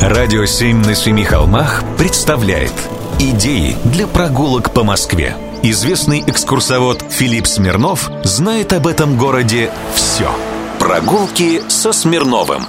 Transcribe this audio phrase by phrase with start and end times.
[0.00, 2.72] Радио «Семь на семи холмах» представляет
[3.18, 10.30] Идеи для прогулок по Москве Известный экскурсовод Филипп Смирнов знает об этом городе все
[10.78, 12.64] Прогулки со Смирновым.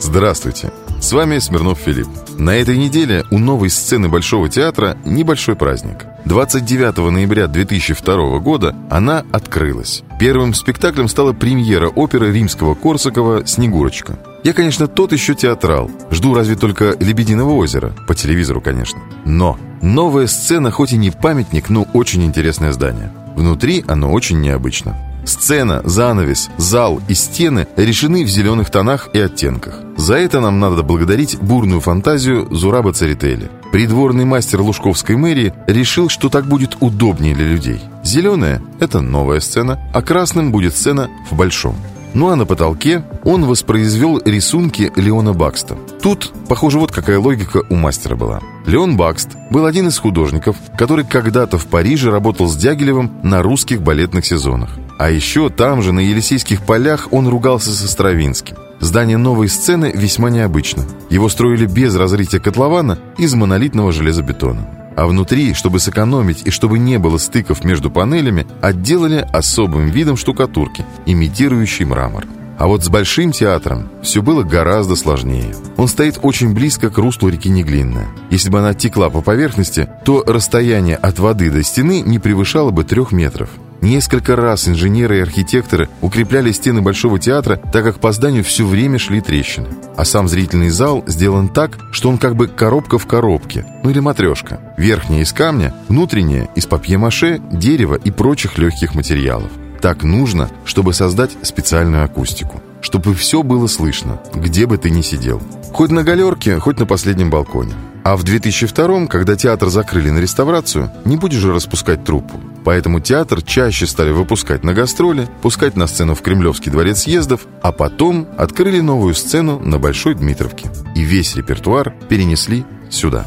[0.00, 0.72] Здравствуйте,
[1.04, 2.08] с вами Смирнов Филипп
[2.38, 9.22] На этой неделе у новой сцены Большого театра небольшой праздник 29 ноября 2002 года она
[9.30, 15.90] открылась Первым спектаклем стала премьера оперы римского Корсакова «Снегурочка» Я, конечно, тот еще театрал.
[16.10, 17.94] Жду разве только «Лебединого озера».
[18.06, 19.00] По телевизору, конечно.
[19.24, 23.10] Но новая сцена хоть и не памятник, но очень интересное здание.
[23.36, 25.13] Внутри оно очень необычно.
[25.24, 29.80] Сцена, занавес, зал и стены решены в зеленых тонах и оттенках.
[29.96, 33.50] За это нам надо благодарить бурную фантазию Зураба Церетели.
[33.72, 37.80] Придворный мастер Лужковской мэрии решил, что так будет удобнее для людей.
[38.02, 41.76] Зеленая– это новая сцена, а красным будет сцена в большом.
[42.12, 45.76] Ну а на потолке он воспроизвел рисунки Леона Бакста.
[46.04, 48.42] Тут, похоже, вот какая логика у мастера была.
[48.66, 53.80] Леон Бакст был один из художников, который когда-то в Париже работал с Дягилевым на русских
[53.80, 54.68] балетных сезонах.
[54.98, 58.54] А еще там же, на Елисейских полях, он ругался со Стравинским.
[58.80, 60.84] Здание новой сцены весьма необычно.
[61.08, 64.68] Его строили без разрытия котлована из монолитного железобетона.
[64.98, 70.84] А внутри, чтобы сэкономить и чтобы не было стыков между панелями, отделали особым видом штукатурки,
[71.06, 72.26] имитирующей мрамор.
[72.58, 75.54] А вот с Большим театром все было гораздо сложнее.
[75.76, 78.08] Он стоит очень близко к руслу реки Неглинная.
[78.30, 82.84] Если бы она текла по поверхности, то расстояние от воды до стены не превышало бы
[82.84, 83.50] трех метров.
[83.84, 88.98] Несколько раз инженеры и архитекторы укрепляли стены Большого театра, так как по зданию все время
[88.98, 89.68] шли трещины.
[89.96, 94.00] А сам зрительный зал сделан так, что он как бы коробка в коробке, ну или
[94.00, 94.74] матрешка.
[94.78, 99.50] Верхняя из камня, внутренняя из папье-маше, дерева и прочих легких материалов.
[99.84, 102.62] Так нужно, чтобы создать специальную акустику.
[102.80, 105.42] Чтобы все было слышно, где бы ты ни сидел.
[105.74, 107.74] Хоть на галерке, хоть на последнем балконе.
[108.02, 112.40] А в 2002 когда театр закрыли на реставрацию, не будешь же распускать труппу.
[112.64, 117.70] Поэтому театр чаще стали выпускать на гастроли, пускать на сцену в Кремлевский дворец съездов, а
[117.70, 120.70] потом открыли новую сцену на Большой Дмитровке.
[120.96, 123.26] И весь репертуар перенесли сюда.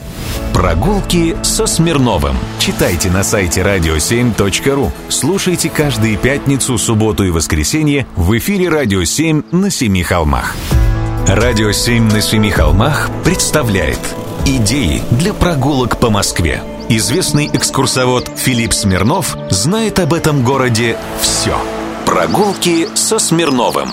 [0.54, 2.36] Прогулки со Смирновым.
[2.60, 4.92] Читайте на сайте radio7.ru.
[5.10, 10.56] Слушайте каждые пятницу, субботу и воскресенье в эфире «Радио 7» на Семи холмах.
[11.28, 14.00] «Радио 7» на Семи холмах представляет–
[14.50, 16.64] Идеи для прогулок по Москве.
[16.88, 21.58] Известный экскурсовод Филипп Смирнов знает об этом городе все.
[22.06, 23.90] Прогулки со Смирновым.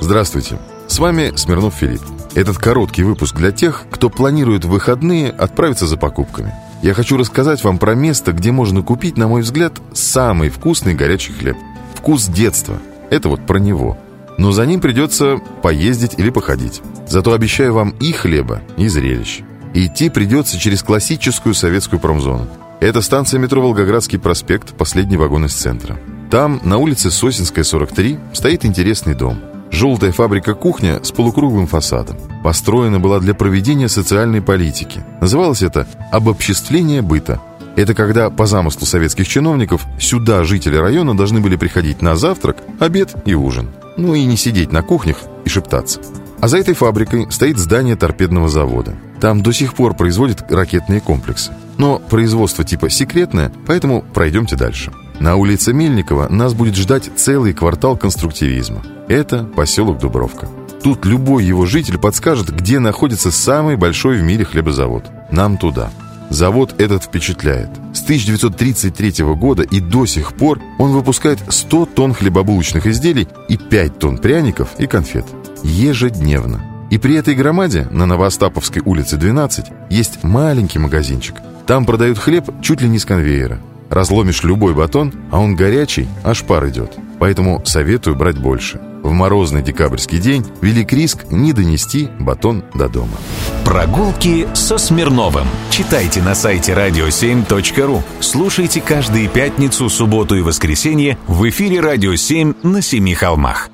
[0.00, 2.17] Здравствуйте, с вами Смирнов Филипп.
[2.38, 6.54] Этот короткий выпуск для тех, кто планирует в выходные отправиться за покупками.
[6.84, 11.32] Я хочу рассказать вам про место, где можно купить, на мой взгляд, самый вкусный горячий
[11.32, 11.56] хлеб.
[11.96, 12.78] Вкус детства.
[13.10, 13.98] Это вот про него.
[14.38, 16.80] Но за ним придется поездить или походить.
[17.08, 19.40] Зато обещаю вам и хлеба, и зрелищ.
[19.74, 22.46] Идти придется через классическую советскую промзону.
[22.78, 25.98] Это станция метро Волгоградский проспект, последний вагон из центра.
[26.30, 29.40] Там, на улице Сосинская, 43, стоит интересный дом.
[29.70, 32.16] Желтая фабрика-кухня с полукруглым фасадом.
[32.42, 35.04] Построена была для проведения социальной политики.
[35.20, 37.40] Называлось это «обобществление быта».
[37.76, 43.14] Это когда, по замыслу советских чиновников, сюда жители района должны были приходить на завтрак, обед
[43.24, 43.68] и ужин.
[43.96, 46.00] Ну и не сидеть на кухнях и шептаться.
[46.40, 48.96] А за этой фабрикой стоит здание торпедного завода.
[49.20, 51.52] Там до сих пор производят ракетные комплексы.
[51.76, 54.92] Но производство типа секретное, поэтому пройдемте дальше.
[55.20, 58.82] На улице Мельникова нас будет ждать целый квартал конструктивизма.
[59.08, 60.48] Это поселок Дубровка.
[60.82, 65.04] Тут любой его житель подскажет, где находится самый большой в мире хлебозавод.
[65.30, 65.90] Нам туда.
[66.30, 67.70] Завод этот впечатляет.
[67.94, 73.98] С 1933 года и до сих пор он выпускает 100 тонн хлебобулочных изделий и 5
[73.98, 75.24] тонн пряников и конфет
[75.62, 76.60] ежедневно.
[76.90, 81.36] И при этой громаде на Новоостаповской улице 12 есть маленький магазинчик.
[81.66, 83.58] Там продают хлеб чуть ли не с конвейера.
[83.90, 86.92] Разломишь любой батон, а он горячий, аж пар идет.
[87.18, 88.80] Поэтому советую брать больше.
[89.02, 93.16] В морозный декабрьский день велик риск не донести батон до дома.
[93.64, 95.46] Прогулки со Смирновым.
[95.70, 98.02] Читайте на сайте radio7.ru.
[98.20, 103.70] Слушайте каждые пятницу, субботу и воскресенье в эфире «Радио 7» на Семи холмах.